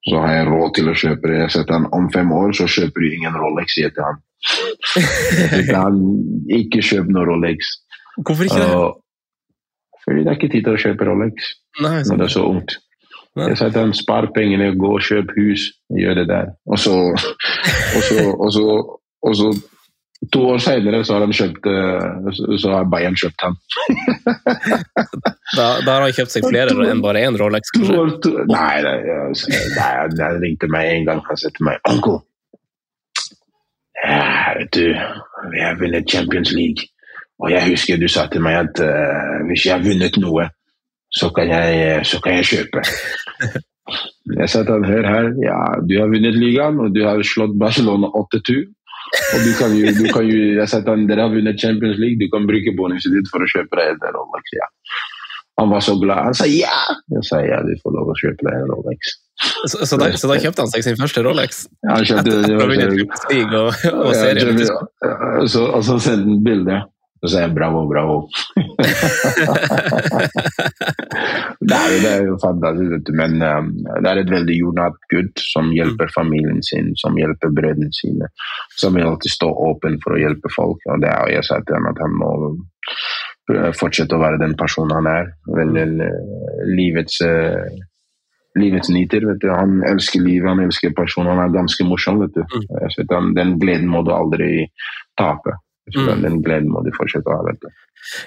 så 0.07 0.21
har 0.23 0.33
jeg 0.33 0.49
råd 0.49 0.75
til 0.77 0.89
å 0.89 0.97
kjøpe 0.97 1.29
det. 1.29 1.39
Jeg 1.43 1.53
setter 1.55 1.77
han 1.77 1.87
om 1.93 2.07
fem 2.13 2.31
år, 2.33 2.53
så 2.57 2.67
kjøper 2.69 3.03
du 3.03 3.07
ingen 3.11 3.37
Rolex, 3.37 3.75
sier 3.75 3.89
jeg 3.89 3.95
til 3.97 4.07
han. 4.07 4.21
han 5.83 5.99
ikke 6.57 6.81
kjøp 6.85 7.11
noe 7.13 7.27
Rolex. 7.29 7.75
Hvorfor 8.17 8.47
ikke 8.47 8.61
det? 8.61 8.71
Uh, 8.73 9.99
fordi 10.01 10.23
det 10.23 10.31
er 10.31 10.39
ikke 10.39 10.49
tid 10.55 10.65
til 10.65 10.73
å 10.73 10.81
kjøpe 10.81 11.05
Rolex 11.07 11.51
Nei, 11.83 11.99
når 12.07 12.17
det 12.17 12.25
er 12.25 12.33
så 12.33 12.47
ungt. 12.49 12.79
Nei. 13.37 13.51
Jeg 13.51 13.59
sa 13.61 13.69
til 13.69 13.85
han 13.85 13.93
spar 13.95 14.27
pengene, 14.35 14.73
gå 14.75 14.89
og 14.97 15.05
kjøp 15.05 15.29
hus. 15.37 15.69
Gjør 15.95 16.17
det 16.19 16.25
der. 16.31 16.49
Og 16.67 16.81
så, 16.81 16.95
og 17.13 18.01
så, 18.03 18.25
og 18.33 18.49
så, 18.51 18.65
og 19.29 19.37
så 19.39 19.51
To 20.29 20.41
år 20.53 20.59
senere 20.61 20.99
så 21.05 21.17
har, 21.17 21.31
kjøpt, 21.33 21.65
eh, 21.65 22.57
så 22.61 22.73
har 22.75 22.89
Bayern 22.91 23.15
kjøpt 23.17 23.41
ham. 23.41 23.55
da, 25.57 25.65
da, 25.81 25.95
har 25.95 26.05
han 26.05 26.13
kjøpt 26.13 26.35
seg 26.35 26.45
flere 26.45 26.75
enn 26.91 27.01
bare 27.01 27.23
én 27.25 27.37
Rolex? 27.41 27.73
kanskje? 27.73 29.63
Nei, 29.73 29.89
han 30.21 30.37
ringte 30.43 30.69
meg 30.69 30.91
en 30.91 31.09
gang. 31.09 31.23
Han 31.25 31.41
sa 31.41 31.49
til 31.49 31.65
meg 31.65 31.81
'Onkel, 31.89 32.21
ja, 34.01 34.53
vet 34.59 34.71
du, 34.77 34.85
vi 35.53 35.65
har 35.65 35.81
vunnet 35.81 36.09
Champions 36.09 36.53
League.' 36.53 36.85
Og 37.41 37.49
jeg 37.49 37.71
husker 37.71 37.97
du 37.97 38.05
sa 38.11 38.27
til 38.29 38.43
meg 38.45 38.59
at 38.59 38.81
uh, 38.85 39.41
hvis 39.49 39.65
jeg 39.65 39.73
har 39.73 39.81
vunnet 39.81 40.17
noe, 40.21 40.45
så 41.09 41.31
kan 41.33 41.49
jeg, 41.49 42.05
så 42.05 42.21
kan 42.21 42.37
jeg 42.37 42.49
kjøpe. 42.53 42.85
Jeg 44.37 44.47
sa 44.47 44.61
til 44.63 44.77
han, 44.77 44.85
hør 44.87 45.05
her, 45.09 45.25
ja, 45.43 45.55
du 45.83 45.97
har 45.99 46.07
vunnet 46.07 46.37
ligaen, 46.37 46.77
og 46.79 46.93
du 46.95 47.01
har 47.03 47.19
slått 47.27 47.57
Barcelona 47.59 48.07
8-2. 48.15 48.61
Og 49.11 49.39
du 49.43 49.51
kan 49.59 49.73
jo, 49.75 49.91
du 49.95 50.05
kan 50.13 50.27
jo, 50.27 50.37
jeg 50.55 50.67
sa 50.71 50.79
til 50.79 50.93
han, 50.93 51.07
dere 51.09 51.25
har 51.25 51.33
vunnet 51.33 51.59
Champions 51.59 51.99
League, 51.99 52.19
du 52.21 52.29
kan 52.31 52.47
bruke 52.47 52.73
bonuset 52.77 53.11
ditt 53.15 53.27
for 53.31 53.43
å 53.43 53.49
kjøpe 53.51 53.79
deg 53.79 53.97
en 53.97 54.15
Rolex. 54.15 54.53
Ja. 54.55 54.69
Han 55.59 55.73
var 55.73 55.83
så 55.83 55.97
glad. 55.99 56.23
Han 56.29 56.37
sa 56.37 56.47
ja! 56.47 56.77
Jeg 57.11 57.27
sa 57.27 57.41
ja, 57.43 57.59
du 57.67 57.73
får 57.83 57.97
lov 57.97 58.13
å 58.13 58.15
kjøpe 58.21 58.47
deg 58.47 58.55
en 58.55 58.71
Rolex. 58.71 59.11
Så, 59.41 59.83
så, 59.89 59.97
da, 59.97 60.11
så, 60.17 60.29
da, 60.29 60.37
kjøpte 60.41 60.63
han 60.63 60.71
seg 60.71 60.85
sin 60.85 60.97
første 60.99 61.23
Rolex? 61.25 61.65
Ja, 61.83 61.97
han 61.97 62.07
kjøpte 62.07 62.39
det. 62.45 62.55
Og, 62.55 63.85
og 63.91 64.15
serie, 64.15 64.55
ja, 64.55 65.13
så, 65.49 65.67
og 65.67 65.85
så 65.85 65.97
sendte 65.99 66.29
han 66.29 66.43
bilde. 66.45 66.81
Så 67.21 67.29
sier 67.29 67.43
jeg 67.45 67.53
bravo, 67.53 67.83
bravo. 67.85 68.15
det, 71.61 71.75
er 71.77 71.91
jo, 71.93 71.99
det 72.01 72.09
er 72.11 72.23
jo 72.25 72.37
fantastisk, 72.41 73.11
men 73.19 73.35
um, 73.45 73.67
det 74.01 74.09
er 74.09 74.21
et 74.23 74.33
veldig 74.33 74.55
jordnært 74.57 74.97
gutt 75.13 75.43
som 75.45 75.69
hjelper 75.75 76.09
mm. 76.09 76.15
familien 76.15 76.63
sin, 76.65 76.89
som 76.97 77.19
hjelper 77.19 77.53
brødrene 77.53 77.93
sine. 77.93 78.31
Som 78.73 78.97
vil 78.97 79.05
alltid 79.05 79.35
stå 79.35 79.51
åpen 79.69 79.99
for 80.01 80.17
å 80.17 80.21
hjelpe 80.23 80.49
folk. 80.55 80.81
og 80.89 81.05
det 81.05 81.13
er, 81.13 81.35
Jeg 81.35 81.45
sa 81.45 81.61
til 81.61 81.77
ham 81.77 81.91
at 81.93 82.01
han 82.01 82.17
må 82.17 82.31
uh, 82.49 83.69
fortsette 83.77 84.17
å 84.17 84.23
være 84.25 84.41
den 84.41 84.57
personen 84.57 84.97
han 84.97 85.13
er. 85.13 85.33
Veldig 85.61 85.87
uh, 86.01 86.67
livets 86.73 87.21
uh, 87.21 87.69
livets 88.57 88.89
nyter. 88.89 89.29
vet 89.29 89.45
du. 89.45 89.51
Han 89.53 89.83
elsker 89.87 90.25
livet, 90.25 90.49
han 90.49 90.65
elsker 90.65 90.97
personen. 90.97 91.35
Han 91.35 91.45
er 91.45 91.53
ganske 91.53 91.85
morsom. 91.85 92.25
vet 92.25 92.33
du. 92.33 92.41
Mm. 93.13 93.35
Den 93.37 93.59
gleden 93.61 93.93
må 93.93 94.01
du 94.01 94.09
aldri 94.15 94.71
tape. 95.19 95.61
Mm. 95.95 96.21
Den 96.23 96.41
gleden 96.45 96.71
må 96.71 96.83
de 96.85 96.93
fortsette 96.95 97.29
å 97.29 97.41
ha. 97.41 97.55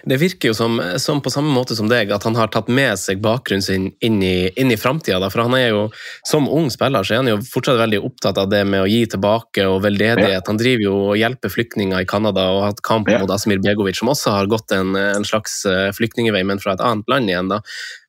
Det 0.07 0.17
virker 0.21 0.53
jo 0.53 0.55
som, 0.55 0.77
som, 1.03 1.21
på 1.23 1.33
samme 1.33 1.51
måte 1.51 1.75
som 1.75 1.89
deg, 1.91 2.13
at 2.15 2.25
han 2.29 2.37
har 2.39 2.51
tatt 2.53 2.69
med 2.71 2.95
seg 3.01 3.19
bakgrunnen 3.25 3.65
sin 3.65 3.89
inn 4.05 4.21
i, 4.23 4.49
inn 4.61 4.71
i 4.71 4.79
framtida. 4.79 5.19
For 5.33 5.43
han 5.43 5.57
er 5.59 5.73
jo, 5.73 5.81
som 6.27 6.47
ung 6.47 6.71
spiller, 6.71 7.03
så 7.03 7.17
er 7.17 7.23
han 7.23 7.33
jo 7.33 7.41
fortsatt 7.49 7.81
veldig 7.81 8.01
opptatt 8.07 8.39
av 8.41 8.53
det 8.53 8.63
med 8.71 8.85
å 8.85 8.91
gi 8.91 9.03
tilbake 9.11 9.67
og 9.67 9.81
veldedighet. 9.85 10.37
Ja. 10.39 10.45
Han 10.47 10.61
driver 10.61 10.87
jo 10.87 10.95
og 11.09 11.19
hjelper 11.19 11.53
flyktninger 11.53 12.05
i 12.05 12.09
Canada 12.09 12.47
og 12.53 12.63
har 12.63 12.73
hatt 12.75 12.85
kamp 12.87 13.11
ja. 13.11 13.19
mot 13.23 13.35
Asmir 13.35 13.63
Begovic, 13.65 13.99
som 13.99 14.13
også 14.15 14.37
har 14.37 14.51
gått 14.53 14.77
en, 14.77 14.95
en 14.95 15.27
slags 15.27 15.65
eh, 15.71 15.91
flyktningvei, 15.97 16.45
men 16.47 16.63
fra 16.63 16.77
et 16.77 16.85
annet 16.85 17.11
land 17.11 17.35
igjen. 17.35 17.51
da. 17.51 17.61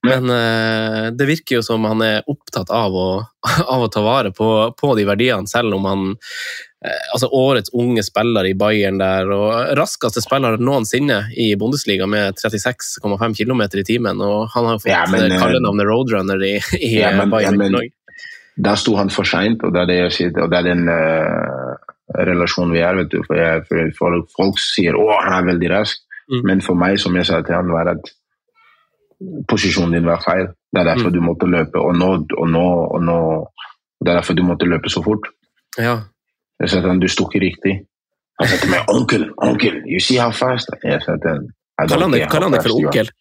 Men 0.06 0.30
uh, 0.30 1.10
det 1.18 1.26
virker 1.26 1.58
jo 1.58 1.66
som 1.66 1.86
han 1.90 2.04
er 2.06 2.28
opptatt 2.30 2.70
av 2.70 2.94
å, 2.94 3.10
av 3.74 3.88
å 3.88 3.90
ta 3.90 4.06
vare 4.06 4.30
på, 4.36 4.52
på 4.78 4.94
de 5.00 5.10
verdiene, 5.10 5.50
selv 5.50 5.80
om 5.80 5.90
han 5.90 6.08
Eh, 6.12 6.75
altså 7.14 7.30
årets 7.34 7.72
unge 7.74 8.04
spiller 8.06 8.48
i 8.50 8.54
Bayern 8.58 9.00
der, 9.02 9.30
og 9.34 9.76
raskeste 9.78 10.24
spiller 10.24 10.58
noensinne 10.62 11.26
i 11.38 11.52
Bundesliga 11.60 12.08
med 12.10 12.40
36,5 12.42 13.38
km 13.40 13.64
i 13.66 13.86
timen. 13.88 14.22
Og 14.22 14.50
han 14.54 14.70
har 14.72 14.82
fått 14.82 14.92
ja, 14.92 15.04
men, 15.12 15.28
eh, 15.32 15.40
kallenavnet 15.42 15.90
Roadrunner 15.90 16.44
i, 16.46 16.56
i 16.80 16.96
ja, 17.00 17.14
men, 17.18 17.32
Bayern. 17.34 17.60
Ja, 17.60 17.70
men, 17.70 17.94
der 18.56 18.76
sto 18.80 18.96
han 18.96 19.12
for 19.12 19.28
seint, 19.28 19.64
og 19.68 19.74
det 19.76 19.82
er 19.82 19.90
det 19.90 19.98
jeg 19.98 20.12
sier, 20.18 20.38
og 20.40 20.52
det 20.52 20.62
er 20.62 20.68
den 20.70 20.86
uh, 20.88 21.74
relasjonen 22.24 22.72
vi 22.72 22.84
er. 22.88 22.96
vet 22.96 23.12
du, 23.12 23.18
for, 23.26 23.36
jeg, 23.36 23.66
for 23.68 23.90
folk, 23.98 24.30
folk, 24.32 24.62
sier 24.64 24.96
'å, 24.96 25.10
han 25.20 25.42
er 25.42 25.50
veldig 25.50 25.72
rask', 25.74 26.06
mm. 26.32 26.46
men 26.48 26.64
for 26.64 26.80
meg, 26.80 26.96
som 27.02 27.16
jeg 27.20 27.28
sa 27.28 27.42
til 27.42 27.58
han, 27.58 27.74
var 27.74 27.92
at 27.98 28.14
posisjonen 29.52 29.98
din 29.98 30.08
var 30.08 30.24
feil. 30.24 30.48
Det 30.72 30.82
er 30.82 30.90
derfor 30.92 31.12
mm. 31.12 31.16
du 31.16 31.22
måtte 31.24 31.52
løpe, 31.52 31.84
og 31.84 32.00
nå, 32.00 32.12
og 32.38 32.50
nå, 32.52 32.68
og 32.96 33.04
nå 33.04 33.20
Det 33.96 34.12
er 34.12 34.18
derfor 34.20 34.36
du 34.36 34.44
måtte 34.44 34.68
løpe 34.68 34.90
så 34.92 35.02
fort. 35.02 35.24
Ja. 35.80 35.94
Jeg 36.62 36.72
sa 36.72 36.80
til 36.80 36.90
ham 36.90 37.02
du 37.04 37.08
sto 37.12 37.28
ikke 37.30 37.44
riktig. 37.46 37.76
Han 38.40 38.50
sa 38.52 38.60
til 38.62 38.72
meg 38.72 38.92
onkel, 38.92 39.30
onkel, 39.44 39.78
you 39.88 40.00
see 40.04 40.20
how 40.20 40.32
fast 40.36 40.72
Jeg 40.84 41.00
sa 41.04 41.16
til 41.24 41.38
ham 41.38 41.46
Kall 41.80 42.04
han 42.04 42.16
deg 42.56 42.64
for 42.64 42.76
onkel? 42.76 43.12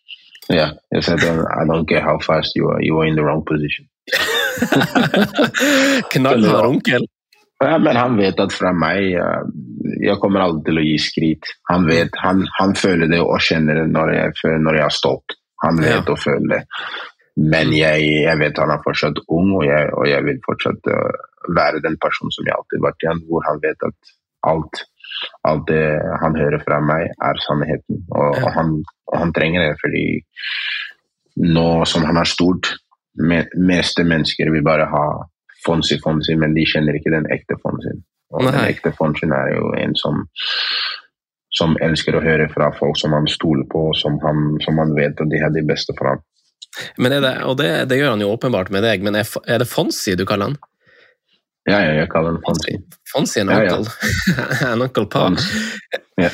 Ja. 0.50 0.68
Jeg 0.94 1.04
sa 1.06 1.16
til 1.18 1.28
ham 1.30 1.42
I 1.42 1.64
don't 1.70 1.88
care 1.90 2.02
how 2.02 2.18
fast 2.22 2.58
you 2.58 2.70
are, 2.70 2.80
you 2.82 2.98
are 3.00 3.08
in 3.08 3.18
the 3.18 3.24
wrong 3.26 3.42
position. 3.46 3.86
Knallhard 6.12 6.66
onkel? 6.70 7.06
Ja, 7.64 7.78
men 7.78 7.96
han 7.96 8.18
vet 8.18 8.40
at 8.42 8.52
fra 8.52 8.74
meg 8.76 9.14
Jeg 10.02 10.18
kommer 10.22 10.44
aldri 10.44 10.66
til 10.68 10.80
å 10.80 10.84
gi 10.84 10.96
skryt. 11.00 11.50
Han 11.70 11.86
vet, 11.88 12.14
han, 12.22 12.42
han, 12.58 12.74
føler 12.76 13.10
det 13.10 13.20
og 13.22 13.38
kjenner 13.42 13.82
det 13.82 13.88
når 13.94 14.12
jeg, 14.16 14.58
når 14.66 14.78
jeg 14.80 14.86
er 14.86 14.94
stolt. 14.94 15.36
Han 15.64 15.80
vet 15.80 16.00
ja. 16.00 16.06
og 16.12 16.20
føler 16.20 16.48
det. 16.56 16.62
Men 17.40 17.72
jeg, 17.74 18.02
jeg, 18.24 18.38
vet 18.38 18.58
han 18.62 18.72
er 18.74 18.82
fortsatt 18.84 19.22
ung, 19.26 19.54
og 19.58 19.64
jeg, 19.66 19.88
og 19.98 20.06
jeg 20.06 20.26
vil 20.26 20.42
fortsatt 20.44 20.90
uh, 20.92 21.22
være 21.56 21.82
den 21.84 21.96
personen 22.02 22.34
som 22.34 22.46
jeg 22.46 22.56
alltid 22.56 22.80
har 22.80 22.86
vært 22.88 23.06
igjen, 23.06 23.22
hvor 23.28 23.44
han 23.48 23.60
vet 23.64 23.86
at 23.88 24.14
alt, 24.50 24.80
alt 25.48 25.66
det 25.68 25.84
han 26.22 26.38
hører 26.38 26.62
fra 26.64 26.80
meg, 26.84 27.12
er 27.28 27.42
sannheten. 27.46 28.00
Og, 28.12 28.40
og, 28.40 28.48
han, 28.56 28.72
og 29.12 29.20
han, 29.20 29.34
trenger 29.36 29.68
det, 29.68 29.76
fordi 29.82 30.06
nå 31.54 31.68
som 31.90 32.06
han 32.08 32.20
er 32.20 32.30
stort, 32.30 32.74
me, 33.20 33.44
meste 33.58 34.04
mennesker 34.06 34.50
vil 34.54 34.66
bare 34.66 34.88
ha 34.90 35.06
Fonsi 35.64 35.96
Fonsi, 36.02 36.36
men 36.36 36.52
de 36.56 36.66
kjenner 36.68 36.96
ikke 36.98 37.14
den 37.14 37.28
ekte 37.32 37.56
Fonsi. 37.62 37.94
Og 38.34 38.44
den 38.44 38.58
ekte 38.66 38.92
Fonsi 38.96 39.28
er 39.30 39.54
jo 39.54 39.70
en 39.78 39.96
som 39.96 40.24
som 41.54 41.76
elsker 41.82 42.16
å 42.18 42.22
høre 42.24 42.48
fra 42.52 42.70
folk 42.78 42.98
som 42.98 43.14
han 43.14 43.28
stoler 43.30 43.66
på, 43.70 43.86
som 43.98 44.18
han, 44.24 44.56
som 44.64 44.78
han 44.80 44.94
vet 44.96 45.20
at 45.22 45.30
de 45.30 45.42
har 45.42 45.52
de 45.54 45.62
beste 45.66 45.94
for 45.98 46.10
ham. 46.10 46.22
Men 46.98 47.14
er 47.14 47.22
det, 47.22 47.34
og 47.46 47.58
det, 47.60 47.70
det, 47.90 48.00
gjør 48.00 48.16
han 48.16 48.24
jo 48.24 48.32
åpenbart 48.34 48.72
med 48.74 48.82
deg, 48.82 49.04
men 49.06 49.18
er, 49.18 49.28
er 49.46 49.62
det 49.62 49.70
Fonsi 49.70 50.16
du 50.18 50.24
kaller 50.26 50.50
han? 50.50 50.56
Ja, 51.64 51.78
ja, 51.80 51.92
jeg 51.96 52.08
kaller 52.12 52.34
den 52.36 52.42
Fonsi. 52.44 52.74
Fonsi 53.08 53.40
en 53.40 53.48
onkel? 53.48 53.86
Ja, 53.88 54.44
ja. 54.60 54.72
en 54.74 54.84
onkel 54.84 55.06
Pa? 55.08 55.30
Ja. 56.20 56.30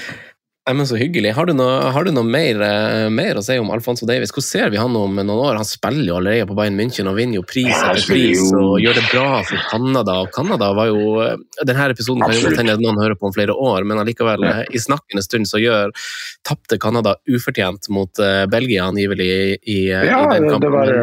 Men 0.74 0.86
Så 0.86 0.96
hyggelig. 0.96 1.32
Har 1.34 1.46
du 1.46 1.52
noe, 1.56 1.90
har 1.94 2.04
du 2.04 2.10
noe 2.14 2.26
mer, 2.26 2.60
eh, 2.62 3.08
mer, 3.12 3.38
å 3.38 3.42
si 3.44 3.56
om 3.58 3.70
Alfonso 3.74 4.06
Davies? 4.06 4.32
Hvordan 4.34 4.46
ser 4.46 4.70
vi 4.70 4.78
han 4.80 4.96
om 4.96 5.16
noen 5.16 5.30
år? 5.30 5.56
Han 5.56 5.68
spiller 5.68 6.06
jo 6.06 6.18
allerede 6.18 6.46
på 6.48 6.56
Bayern 6.58 6.76
München 6.78 7.08
og 7.10 7.16
vinner 7.18 7.40
jo 7.40 7.44
pris 7.46 7.70
etter 7.70 8.04
pris 8.06 8.42
og 8.56 8.78
gjør 8.82 8.98
det 8.98 9.06
bra 9.10 9.42
for 9.46 9.64
Canada. 9.70 10.18
Og 10.24 10.30
Canada 10.34 10.70
var 10.76 10.90
jo 10.90 11.16
eh, 11.24 11.36
Denne 11.64 11.88
episoden 11.90 12.22
kan 12.24 12.36
jo 12.36 12.52
hende 12.54 12.76
noen 12.80 13.00
hører 13.00 13.18
på 13.18 13.28
om 13.28 13.34
flere 13.34 13.56
år, 13.56 13.84
men 13.88 14.02
allikevel. 14.02 14.46
Eh, 14.50 14.62
i 14.76 14.82
snakkende 14.82 15.24
stund 15.26 15.50
så 15.50 15.60
gjør 15.62 15.94
tapte 16.46 16.78
Canada 16.80 17.16
ufortjent 17.28 17.90
mot 17.92 18.22
Belgia 18.50 18.86
angivelig 18.88 19.58
i, 19.68 19.80
ja, 19.90 20.22
i 20.34 20.38
den 20.40 20.48
kampen. 20.50 20.72
Var, 20.72 20.94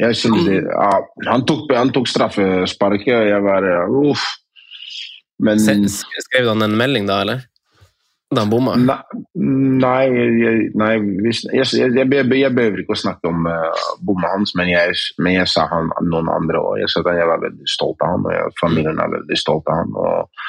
jeg 0.00 0.16
synes 0.22 0.48
ja, 0.64 0.92
han, 1.28 1.44
tok, 1.48 1.68
han 1.76 1.92
tok 1.94 2.08
straffesparket, 2.10 3.12
og 3.18 3.28
jeg 3.30 3.44
var 3.44 3.68
uff. 4.06 4.24
Men 5.42 5.60
Skrev 5.60 6.48
han 6.48 6.64
en 6.64 6.78
melding 6.78 7.10
da, 7.10 7.20
eller? 7.26 7.44
Da 8.34 8.42
bomma? 8.50 8.74
Nei, 8.74 10.06
nei 10.74 10.94
hvis, 11.22 11.44
jeg, 11.46 11.66
jeg, 11.78 11.92
jeg, 11.94 12.08
jeg, 12.10 12.54
behøver 12.56 12.80
ikke 12.82 12.96
å 12.96 12.98
snakke 12.98 13.30
om 13.30 13.46
uh, 13.46 13.84
bomma 14.02 14.32
hans, 14.32 14.50
men 14.58 14.72
men 15.22 15.36
jeg 15.36 15.50
sa 15.52 15.68
han 15.70 15.92
noen 16.08 16.30
andre 16.32 16.58
år. 16.58 16.80
Jeg 16.82 16.90
sa 16.90 17.04
at 17.04 17.20
jeg 17.20 17.28
var 17.30 17.44
veldig 17.44 17.70
stolt 17.70 18.02
av 18.02 18.16
han, 18.16 18.26
og 18.26 18.58
familien 18.58 18.98
er 18.98 19.12
veldig 19.14 19.38
stolt 19.38 19.70
av 19.70 19.78
han. 19.84 19.94
Og, 19.94 20.42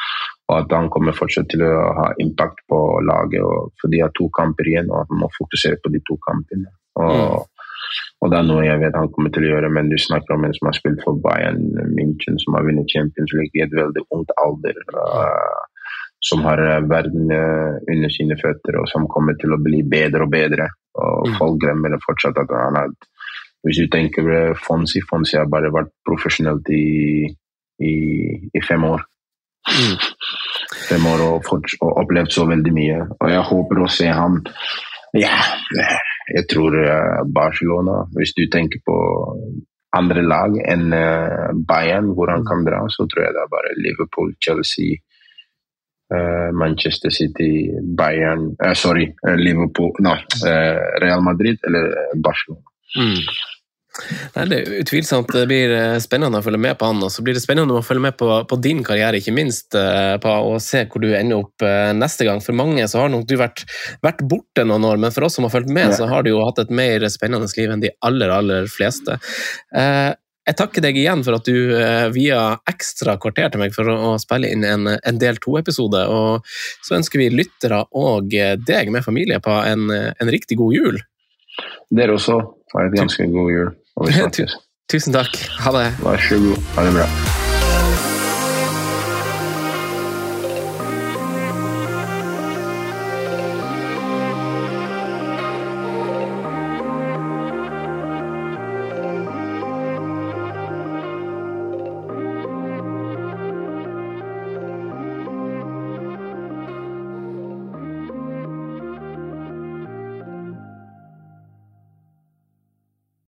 og, 0.48 0.56
at 0.58 0.74
han 0.74 0.90
kommer 0.90 1.14
fortsatt 1.14 1.52
til 1.54 1.68
å 1.68 1.76
ha 2.00 2.08
impact 2.24 2.66
på 2.72 2.82
laget. 3.06 3.46
Og, 3.46 3.70
for 3.78 3.94
de 3.94 4.02
har 4.02 4.16
to 4.18 4.26
kamper 4.40 4.74
igjen, 4.74 4.90
og 4.90 5.04
at 5.04 5.14
han 5.14 5.22
må 5.22 5.30
fokusere 5.38 5.78
på 5.84 5.94
de 5.94 6.02
to 6.10 6.18
kampene. 6.26 6.74
Og, 6.98 7.14
mm. 7.14 7.96
og 8.26 8.34
det 8.34 8.42
er 8.42 8.50
noe 8.50 8.66
jeg 8.66 8.82
vet 8.88 8.98
han 8.98 9.14
kommer 9.14 9.38
til 9.38 9.46
å 9.46 9.54
gjøre, 9.54 9.70
men 9.78 9.94
du 9.94 10.00
snakker 10.02 10.34
om 10.34 10.50
en 10.50 10.58
som 10.58 10.72
har 10.72 10.82
spilt 10.82 11.06
for 11.06 11.22
Bayern 11.22 11.62
München, 11.94 12.42
som 12.42 12.58
har 12.58 12.66
vunnet 12.66 12.90
Champions 12.90 13.38
League 13.38 13.54
i 13.54 13.68
et 13.70 13.82
veldig 13.86 14.08
ungt 14.18 14.34
alder. 14.42 14.82
Uh, 14.98 15.67
som 16.20 16.44
har 16.46 16.58
eh, 16.58 16.90
verden 16.90 17.32
eh, 17.32 17.94
under 17.94 18.10
sine 18.10 18.38
føtter, 18.42 18.80
og 18.82 18.90
som 18.90 19.08
kommer 19.12 19.38
til 19.40 19.54
å 19.54 19.62
bli 19.62 19.84
bedre 19.86 20.26
og 20.26 20.34
bedre. 20.34 20.70
Og 20.98 21.30
mm. 21.30 21.36
folk 21.38 21.60
glemmer 21.62 21.94
det 21.94 22.04
fortsatt 22.06 22.40
at 22.42 22.56
han 22.58 22.82
har 22.82 22.96
Hvis 23.66 23.82
du 23.82 23.88
tenker 23.92 24.30
eh, 24.32 24.58
Fonsi 24.66 25.02
Fonsi 25.10 25.38
har 25.38 25.50
bare 25.52 25.74
vært 25.74 25.92
profesjonelt 26.06 26.70
i, 26.74 27.28
i, 27.84 27.94
i 28.54 28.62
fem 28.66 28.84
år. 28.88 29.06
Mm. 29.68 29.96
Fem 30.88 31.08
år 31.12 31.24
og, 31.26 31.50
og, 31.54 31.90
opplevd 32.04 32.32
så 32.32 32.46
veldig 32.48 32.74
mye. 32.74 33.00
Og 33.20 33.32
jeg 33.34 33.48
håper 33.52 33.82
å 33.84 33.90
se 33.92 34.08
ham 34.08 34.40
Ja, 35.16 35.36
jeg 36.36 36.44
tror 36.52 36.76
Barcelona 37.32 38.02
Hvis 38.16 38.34
du 38.36 38.42
tenker 38.52 38.82
på 38.86 38.96
andre 39.96 40.22
lag 40.24 40.56
enn 40.68 40.92
Bayern, 41.68 42.12
hvor 42.16 42.32
han 42.32 42.44
mm. 42.44 42.48
kan 42.48 42.64
dra, 42.68 42.82
så 42.92 43.08
tror 43.08 43.26
jeg 43.26 43.36
det 43.36 43.44
er 43.44 43.52
bare 43.52 43.76
Liverpool, 43.82 44.34
Chelsea 44.44 44.96
Eh, 44.96 45.07
Manchester 46.54 47.12
City, 47.12 47.70
Bayern 47.98 48.56
uh, 48.64 48.74
Sorry, 48.74 49.10
uh, 49.28 49.36
Liverpool 49.36 49.92
Nei, 50.00 50.18
Real 51.02 51.22
Madrid 51.22 51.60
eller 51.68 51.92
Barcelona. 52.16 52.64
Mm. 52.98 53.22
Nei, 54.36 54.44
det 54.46 54.58
er 54.58 54.76
utvilsomt 54.84 55.32
det 55.34 55.48
blir 55.50 55.72
spennende 56.00 56.38
å 56.38 56.46
følge 56.46 56.60
med 56.62 56.78
på 56.78 56.86
han, 56.86 57.02
og 57.02 57.10
så 57.10 57.24
blir 57.26 57.34
det 57.34 57.42
spennende 57.42 57.80
å 57.80 57.82
følge 57.84 58.04
med 58.06 58.18
på, 58.20 58.30
på 58.46 58.60
din 58.62 58.84
karriere, 58.86 59.18
ikke 59.18 59.34
minst, 59.34 59.74
på 59.74 60.36
å 60.52 60.60
se 60.62 60.84
hvor 60.86 61.02
du 61.02 61.10
ender 61.18 61.42
opp 61.42 61.66
neste 61.98 62.28
gang. 62.28 62.38
For 62.46 62.54
mange 62.54 62.86
så 62.86 63.02
har 63.02 63.10
nok 63.10 63.26
du 63.26 63.34
vært, 63.42 63.66
vært 64.06 64.22
borte 64.30 64.68
noen 64.70 64.86
år, 64.86 65.02
men 65.02 65.16
for 65.16 65.26
oss 65.26 65.40
som 65.40 65.50
har 65.50 65.56
fulgt 65.56 65.74
med, 65.74 65.96
så 65.98 66.06
har 66.12 66.24
du 66.24 66.30
jo 66.30 66.46
hatt 66.46 66.62
et 66.62 66.70
mer 66.78 67.08
spennende 67.10 67.50
liv 67.58 67.74
enn 67.74 67.82
de 67.84 67.92
aller, 68.06 68.38
aller 68.38 68.70
fleste. 68.70 69.18
Jeg 70.48 70.58
takker 70.60 70.84
deg 70.86 71.00
igjen 71.00 71.24
for 71.27 71.38
at 71.38 71.48
du 71.48 71.74
uh, 71.75 72.08
via 72.16 72.42
ekstra 72.70 73.18
kvarter 73.22 73.51
til 73.54 73.62
meg 73.62 73.75
for 73.75 73.89
å, 73.92 74.13
spille 74.22 74.51
inn 74.54 74.63
en, 74.68 74.88
en 74.96 75.20
del 75.22 75.39
to-episode. 75.44 76.04
Og 76.08 76.48
så 76.86 76.98
ønsker 77.00 77.22
vi 77.22 77.32
lyttere 77.34 77.84
og 77.98 78.32
deg 78.32 78.94
med 78.94 79.06
familie 79.06 79.42
på 79.44 79.54
en, 79.68 79.92
en 79.92 80.32
riktig 80.34 80.60
god 80.62 80.77
jul. 80.77 81.01
Dere 81.94 82.16
også. 82.18 82.39
Ha 82.74 82.86
et 82.88 82.96
ganske 82.98 83.27
god 83.34 83.51
jul. 83.54 83.74
Tusen 84.92 85.16
takk. 85.16 85.36
Ha 85.66 85.75
det. 85.75 85.89
Vær 86.04 86.24
så 86.30 86.39
god. 86.39 86.63
Ha 86.77 86.88
det 86.88 86.96
bra. 87.01 87.37